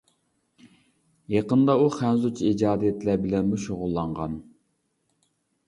يېقىندا 1.33 1.75
ئۇ 1.83 1.91
خەنزۇچە 1.99 2.49
ئىجادىيەتلەر 2.53 3.21
بىلەنمۇ 3.29 3.63
شۇغۇللانغان. 3.67 4.43